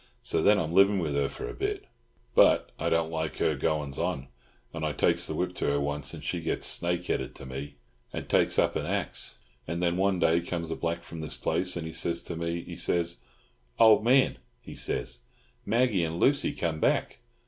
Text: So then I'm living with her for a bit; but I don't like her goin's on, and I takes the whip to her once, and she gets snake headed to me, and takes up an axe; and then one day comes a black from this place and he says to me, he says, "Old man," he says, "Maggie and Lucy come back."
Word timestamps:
So 0.23 0.41
then 0.41 0.57
I'm 0.57 0.73
living 0.73 0.97
with 0.97 1.13
her 1.13 1.29
for 1.29 1.47
a 1.47 1.53
bit; 1.53 1.85
but 2.33 2.71
I 2.79 2.89
don't 2.89 3.11
like 3.11 3.35
her 3.37 3.53
goin's 3.55 3.99
on, 3.99 4.29
and 4.73 4.83
I 4.83 4.93
takes 4.93 5.27
the 5.27 5.35
whip 5.35 5.53
to 5.57 5.65
her 5.67 5.79
once, 5.79 6.11
and 6.11 6.23
she 6.23 6.39
gets 6.41 6.65
snake 6.65 7.05
headed 7.05 7.35
to 7.35 7.45
me, 7.45 7.75
and 8.11 8.27
takes 8.27 8.57
up 8.57 8.75
an 8.75 8.87
axe; 8.87 9.37
and 9.67 9.79
then 9.79 9.97
one 9.97 10.17
day 10.17 10.39
comes 10.39 10.71
a 10.71 10.75
black 10.75 11.03
from 11.03 11.21
this 11.21 11.35
place 11.35 11.77
and 11.77 11.85
he 11.85 11.93
says 11.93 12.19
to 12.21 12.35
me, 12.35 12.63
he 12.63 12.75
says, 12.75 13.17
"Old 13.77 14.03
man," 14.03 14.39
he 14.59 14.73
says, 14.73 15.19
"Maggie 15.67 16.03
and 16.03 16.19
Lucy 16.19 16.51
come 16.51 16.79
back." 16.79 17.19